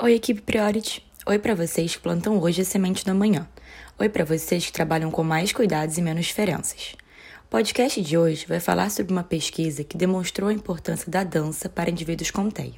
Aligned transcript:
Oi, 0.00 0.14
equipe 0.14 0.40
Priority. 0.40 1.04
Oi 1.26 1.40
para 1.40 1.56
vocês 1.56 1.96
que 1.96 2.00
plantam 2.00 2.38
hoje 2.38 2.62
a 2.62 2.64
semente 2.64 3.04
da 3.04 3.12
manhã. 3.12 3.48
Oi 3.98 4.08
para 4.08 4.24
vocês 4.24 4.64
que 4.64 4.70
trabalham 4.70 5.10
com 5.10 5.24
mais 5.24 5.52
cuidados 5.52 5.98
e 5.98 6.02
menos 6.02 6.26
diferenças. 6.26 6.94
O 7.44 7.48
podcast 7.50 8.00
de 8.00 8.16
hoje 8.16 8.46
vai 8.46 8.60
falar 8.60 8.92
sobre 8.92 9.10
uma 9.10 9.24
pesquisa 9.24 9.82
que 9.82 9.96
demonstrou 9.96 10.50
a 10.50 10.52
importância 10.52 11.10
da 11.10 11.24
dança 11.24 11.68
para 11.68 11.90
indivíduos 11.90 12.30
com 12.30 12.48
TEA. 12.48 12.74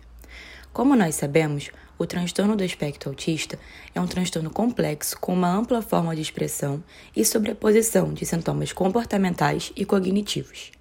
Como 0.72 0.96
nós 0.96 1.14
sabemos, 1.14 1.70
o 1.98 2.06
transtorno 2.06 2.56
do 2.56 2.64
espectro 2.64 3.10
autista 3.10 3.58
é 3.94 4.00
um 4.00 4.06
transtorno 4.06 4.48
complexo 4.48 5.20
com 5.20 5.34
uma 5.34 5.54
ampla 5.54 5.82
forma 5.82 6.16
de 6.16 6.22
expressão 6.22 6.82
e 7.14 7.22
sobreposição 7.22 8.14
de 8.14 8.24
sintomas 8.24 8.72
comportamentais 8.72 9.74
e 9.76 9.84
cognitivos. 9.84 10.72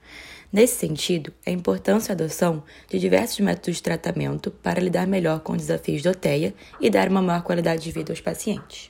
Nesse 0.52 0.80
sentido, 0.80 1.32
é 1.46 1.52
importante 1.52 2.10
a 2.10 2.14
adoção 2.14 2.64
de 2.90 2.98
diversos 2.98 3.40
métodos 3.40 3.76
de 3.76 3.84
tratamento 3.84 4.50
para 4.50 4.82
lidar 4.82 5.06
melhor 5.06 5.42
com 5.42 5.54
os 5.54 5.60
desafios 5.60 6.02
da 6.02 6.12
TEA 6.12 6.56
e 6.82 6.90
dar 6.90 7.08
uma 7.08 7.22
maior 7.22 7.44
qualidade 7.44 7.84
de 7.84 7.92
vida 7.92 8.12
aos 8.12 8.20
pacientes. 8.20 8.90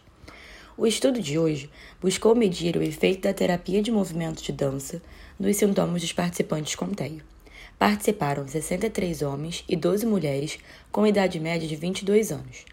O 0.77 0.87
estudo 0.87 1.21
de 1.21 1.37
hoje 1.37 1.69
buscou 1.99 2.33
medir 2.33 2.77
o 2.77 2.81
efeito 2.81 3.23
da 3.23 3.33
terapia 3.33 3.81
de 3.81 3.91
movimento 3.91 4.41
de 4.41 4.53
dança 4.53 5.01
nos 5.37 5.57
sintomas 5.57 6.01
dos 6.01 6.13
participantes 6.13 6.75
com 6.75 6.93
TEA. 6.93 7.19
Participaram 7.77 8.47
63 8.47 9.21
homens 9.21 9.65
e 9.67 9.75
12 9.75 10.05
mulheres 10.05 10.59
com 10.93 11.05
idade 11.05 11.41
média 11.41 11.67
de 11.67 11.75
22 11.75 12.31
anos. 12.31 12.63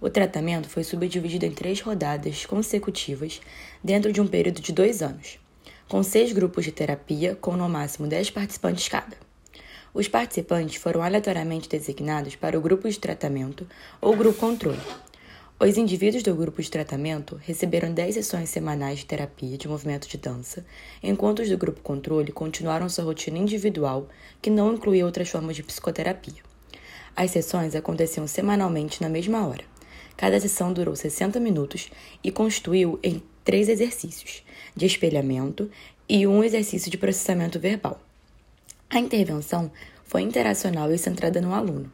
O 0.00 0.08
tratamento 0.08 0.68
foi 0.68 0.84
subdividido 0.84 1.44
em 1.44 1.50
três 1.50 1.80
rodadas 1.80 2.46
consecutivas 2.46 3.40
dentro 3.82 4.12
de 4.12 4.20
um 4.20 4.28
período 4.28 4.60
de 4.60 4.72
dois 4.72 5.02
anos 5.02 5.40
com 5.88 6.02
seis 6.02 6.32
grupos 6.32 6.64
de 6.64 6.72
terapia, 6.72 7.34
com 7.34 7.56
no 7.56 7.68
máximo 7.68 8.06
10 8.06 8.30
participantes 8.30 8.86
cada. 8.88 9.16
Os 9.94 10.06
participantes 10.06 10.76
foram 10.76 11.02
aleatoriamente 11.02 11.68
designados 11.68 12.36
para 12.36 12.58
o 12.58 12.60
grupo 12.60 12.88
de 12.88 12.98
tratamento 12.98 13.66
ou 14.00 14.14
grupo 14.14 14.38
controle. 14.38 14.80
Os 15.58 15.76
indivíduos 15.76 16.22
do 16.22 16.36
grupo 16.36 16.62
de 16.62 16.70
tratamento 16.70 17.40
receberam 17.42 17.92
10 17.92 18.14
sessões 18.14 18.50
semanais 18.50 19.00
de 19.00 19.06
terapia 19.06 19.56
de 19.56 19.66
movimento 19.66 20.06
de 20.06 20.18
dança, 20.18 20.64
enquanto 21.02 21.40
os 21.40 21.48
do 21.48 21.56
grupo 21.56 21.80
controle 21.80 22.30
continuaram 22.30 22.88
sua 22.88 23.04
rotina 23.04 23.38
individual, 23.38 24.08
que 24.40 24.50
não 24.50 24.74
incluía 24.74 25.06
outras 25.06 25.30
formas 25.30 25.56
de 25.56 25.62
psicoterapia. 25.62 26.42
As 27.16 27.32
sessões 27.32 27.74
aconteciam 27.74 28.26
semanalmente 28.26 29.02
na 29.02 29.08
mesma 29.08 29.44
hora. 29.48 29.64
Cada 30.16 30.38
sessão 30.38 30.72
durou 30.72 30.94
60 30.94 31.40
minutos 31.40 31.90
e 32.22 32.30
constituiu 32.30 33.00
em 33.02 33.20
três 33.48 33.70
exercícios 33.70 34.42
de 34.76 34.84
espelhamento 34.84 35.70
e 36.06 36.26
um 36.26 36.44
exercício 36.44 36.90
de 36.90 36.98
processamento 36.98 37.58
verbal. 37.58 37.98
A 38.90 38.98
intervenção 38.98 39.72
foi 40.04 40.20
interacional 40.20 40.92
e 40.92 40.98
centrada 40.98 41.40
no 41.40 41.54
aluno. 41.54 41.90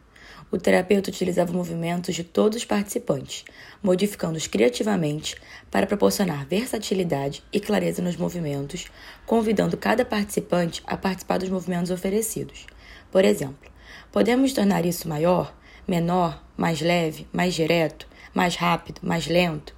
O 0.50 0.58
terapeuta 0.58 1.11
utilizava 1.11 1.52
movimentos 1.52 2.12
de 2.12 2.24
todos 2.24 2.58
os 2.58 2.64
participantes, 2.64 3.44
modificando-os 3.80 4.48
criativamente 4.48 5.36
para 5.70 5.86
proporcionar 5.86 6.44
versatilidade 6.44 7.44
e 7.52 7.61
clareza 7.61 8.02
nos 8.02 8.16
movimentos, 8.16 8.91
convidando 9.24 9.77
cada 9.77 10.05
participante 10.05 10.83
a 10.84 10.96
participar 10.96 11.39
dos 11.39 11.50
movimentos 11.50 11.92
oferecidos. 11.92 12.66
Por 13.12 13.24
exemplo, 13.24 13.70
podemos 14.11 14.52
tornar 14.52 14.84
isso 14.84 15.08
maior, 15.08 15.56
menor, 15.86 16.44
mais 16.56 16.80
leve, 16.80 17.28
mais 17.33 17.55
direto, 17.55 18.08
mais 18.34 18.56
rápido, 18.56 19.00
mais 19.05 19.28
lento, 19.28 19.72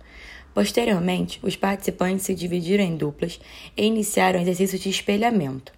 Posteriormente, 0.57 1.39
os 1.43 1.55
participantes 1.55 2.25
se 2.25 2.35
dividiram 2.35 2.83
em 2.83 2.97
duplas 2.97 3.39
e 3.77 3.85
iniciaram 3.85 4.41
exercícios 4.41 4.81
de 4.81 4.89
espelhamento, 4.89 5.71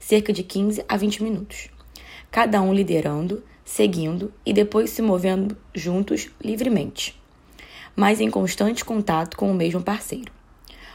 cerca 0.00 0.32
de 0.32 0.42
15 0.42 0.82
a 0.88 0.96
20 0.96 1.22
minutos, 1.22 1.68
cada 2.30 2.62
um 2.62 2.72
liderando, 2.72 3.44
seguindo 3.62 4.32
e 4.46 4.54
depois 4.54 4.88
se 4.88 5.02
movendo 5.02 5.54
juntos 5.74 6.30
livremente, 6.42 7.14
mas 7.94 8.22
em 8.22 8.30
constante 8.30 8.86
contato 8.86 9.36
com 9.36 9.50
o 9.50 9.54
mesmo 9.54 9.82
parceiro. 9.82 10.32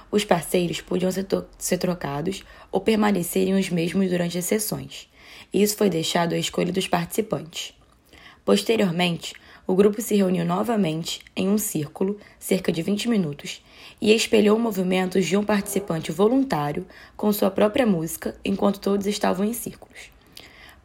Os 0.10 0.26
parceiros 0.26 0.82
podiam 0.82 1.12
ser, 1.12 1.28
ser 1.60 1.78
trocados 1.78 2.44
ou 2.72 2.82
permanecerem 2.82 3.54
os 3.54 3.70
mesmos 3.70 4.10
durante 4.10 4.40
as 4.40 4.46
sessões. 4.46 5.08
Isso 5.54 5.78
foi 5.78 5.92
deixado 5.92 6.34
à 6.34 6.40
escolha 6.40 6.74
dos 6.74 6.88
participantes. 6.88 7.72
Posteriormente, 8.44 9.36
o 9.68 9.76
grupo 9.76 10.02
se 10.02 10.16
reuniu 10.16 10.46
novamente 10.46 11.20
em 11.36 11.50
um 11.50 11.58
círculo, 11.58 12.18
cerca 12.40 12.72
de 12.72 12.82
20 12.82 13.10
minutos, 13.10 13.62
e 14.00 14.14
espelhou 14.14 14.58
movimentos 14.58 15.26
de 15.26 15.36
um 15.36 15.44
participante 15.44 16.10
voluntário 16.10 16.88
com 17.18 17.34
sua 17.34 17.52
própria 17.52 17.86
música 17.86 18.34
enquanto 18.46 18.80
todos 18.80 19.06
estavam 19.06 19.46
em 19.46 19.52
círculos. 19.52 20.10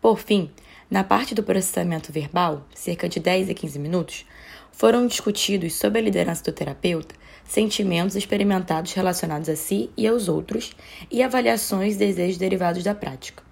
Por 0.00 0.18
fim, 0.18 0.50
na 0.90 1.04
parte 1.04 1.32
do 1.32 1.44
processamento 1.44 2.10
verbal, 2.10 2.66
cerca 2.74 3.08
de 3.08 3.20
10 3.20 3.50
a 3.50 3.54
15 3.54 3.78
minutos, 3.78 4.26
foram 4.72 5.06
discutidos, 5.06 5.74
sob 5.74 5.96
a 5.96 6.02
liderança 6.02 6.42
do 6.42 6.52
terapeuta, 6.52 7.14
sentimentos 7.44 8.16
experimentados 8.16 8.92
relacionados 8.94 9.48
a 9.48 9.54
si 9.54 9.90
e 9.96 10.08
aos 10.08 10.28
outros 10.28 10.72
e 11.08 11.22
avaliações 11.22 11.94
e 11.94 11.98
desejos 11.98 12.36
derivados 12.36 12.82
da 12.82 12.94
prática. 12.96 13.51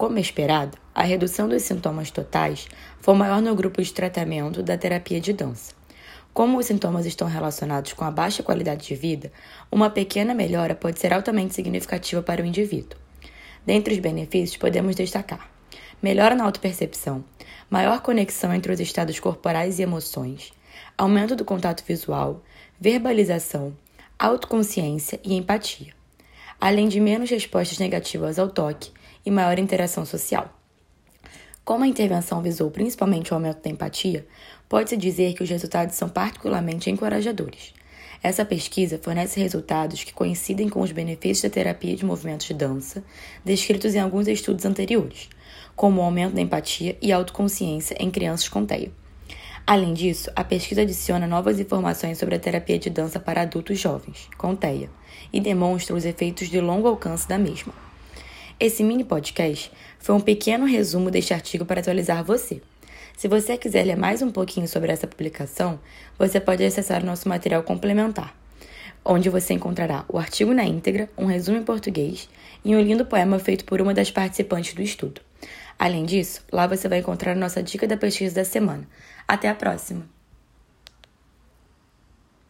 Como 0.00 0.18
esperado, 0.18 0.78
a 0.94 1.02
redução 1.02 1.46
dos 1.46 1.60
sintomas 1.60 2.10
totais 2.10 2.66
foi 3.00 3.12
maior 3.12 3.42
no 3.42 3.54
grupo 3.54 3.82
de 3.82 3.92
tratamento 3.92 4.62
da 4.62 4.78
terapia 4.78 5.20
de 5.20 5.30
dança. 5.30 5.74
Como 6.32 6.56
os 6.56 6.64
sintomas 6.64 7.04
estão 7.04 7.28
relacionados 7.28 7.92
com 7.92 8.02
a 8.02 8.10
baixa 8.10 8.42
qualidade 8.42 8.86
de 8.86 8.94
vida, 8.94 9.30
uma 9.70 9.90
pequena 9.90 10.32
melhora 10.32 10.74
pode 10.74 10.98
ser 10.98 11.12
altamente 11.12 11.54
significativa 11.54 12.22
para 12.22 12.42
o 12.42 12.46
indivíduo. 12.46 12.98
Dentre 13.66 13.92
os 13.92 14.00
benefícios, 14.00 14.56
podemos 14.56 14.96
destacar 14.96 15.50
melhora 16.00 16.34
na 16.34 16.44
autopercepção, 16.44 17.22
maior 17.68 18.00
conexão 18.00 18.54
entre 18.54 18.72
os 18.72 18.80
estados 18.80 19.20
corporais 19.20 19.78
e 19.78 19.82
emoções, 19.82 20.50
aumento 20.96 21.36
do 21.36 21.44
contato 21.44 21.84
visual, 21.86 22.42
verbalização, 22.80 23.76
autoconsciência 24.18 25.20
e 25.22 25.34
empatia, 25.34 25.92
além 26.58 26.88
de 26.88 26.98
menos 26.98 27.28
respostas 27.28 27.78
negativas 27.78 28.38
ao 28.38 28.48
toque 28.48 28.98
e 29.24 29.30
maior 29.30 29.58
interação 29.58 30.04
social. 30.04 30.56
Como 31.64 31.84
a 31.84 31.86
intervenção 31.86 32.42
visou 32.42 32.70
principalmente 32.70 33.30
o 33.30 33.34
aumento 33.34 33.62
da 33.62 33.70
empatia, 33.70 34.26
pode-se 34.68 34.96
dizer 34.96 35.34
que 35.34 35.42
os 35.42 35.50
resultados 35.50 35.94
são 35.94 36.08
particularmente 36.08 36.90
encorajadores. 36.90 37.74
Essa 38.22 38.44
pesquisa 38.44 38.98
fornece 39.02 39.40
resultados 39.40 40.04
que 40.04 40.12
coincidem 40.12 40.68
com 40.68 40.80
os 40.80 40.92
benefícios 40.92 41.42
da 41.42 41.48
terapia 41.48 41.96
de 41.96 42.04
movimentos 42.04 42.46
de 42.46 42.54
dança, 42.54 43.02
descritos 43.44 43.94
em 43.94 43.98
alguns 43.98 44.28
estudos 44.28 44.64
anteriores, 44.64 45.28
como 45.74 46.00
o 46.00 46.04
aumento 46.04 46.34
da 46.34 46.40
empatia 46.40 46.98
e 47.00 47.12
autoconsciência 47.12 47.96
em 47.98 48.10
crianças 48.10 48.48
com 48.48 48.66
TEA. 48.66 48.90
Além 49.66 49.94
disso, 49.94 50.30
a 50.34 50.42
pesquisa 50.42 50.82
adiciona 50.82 51.26
novas 51.26 51.60
informações 51.60 52.18
sobre 52.18 52.34
a 52.34 52.38
terapia 52.38 52.78
de 52.78 52.90
dança 52.90 53.20
para 53.20 53.42
adultos 53.42 53.78
jovens, 53.78 54.28
com 54.36 54.56
TEA, 54.56 54.90
e 55.32 55.40
demonstra 55.40 55.94
os 55.94 56.04
efeitos 56.04 56.48
de 56.48 56.60
longo 56.60 56.88
alcance 56.88 57.28
da 57.28 57.38
mesma. 57.38 57.89
Esse 58.60 58.84
mini 58.84 59.02
podcast 59.02 59.72
foi 59.98 60.14
um 60.14 60.20
pequeno 60.20 60.66
resumo 60.66 61.10
deste 61.10 61.32
artigo 61.32 61.64
para 61.64 61.80
atualizar 61.80 62.22
você. 62.22 62.60
Se 63.16 63.26
você 63.26 63.56
quiser 63.56 63.86
ler 63.86 63.96
mais 63.96 64.20
um 64.20 64.30
pouquinho 64.30 64.68
sobre 64.68 64.92
essa 64.92 65.06
publicação, 65.06 65.80
você 66.18 66.38
pode 66.38 66.62
acessar 66.62 67.02
o 67.02 67.06
nosso 67.06 67.26
material 67.26 67.62
complementar, 67.62 68.36
onde 69.02 69.30
você 69.30 69.54
encontrará 69.54 70.04
o 70.10 70.18
artigo 70.18 70.52
na 70.52 70.62
íntegra, 70.62 71.08
um 71.16 71.24
resumo 71.24 71.56
em 71.56 71.62
português 71.62 72.28
e 72.62 72.76
um 72.76 72.82
lindo 72.82 73.06
poema 73.06 73.38
feito 73.38 73.64
por 73.64 73.80
uma 73.80 73.94
das 73.94 74.10
participantes 74.10 74.74
do 74.74 74.82
estudo. 74.82 75.22
Além 75.78 76.04
disso, 76.04 76.44
lá 76.52 76.66
você 76.66 76.86
vai 76.86 76.98
encontrar 76.98 77.32
a 77.32 77.36
nossa 77.40 77.62
dica 77.62 77.88
da 77.88 77.96
pesquisa 77.96 78.34
da 78.34 78.44
semana. 78.44 78.86
Até 79.26 79.48
a 79.48 79.54
próxima! 79.54 80.19